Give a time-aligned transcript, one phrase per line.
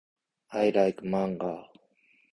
[0.51, 1.67] I like manga.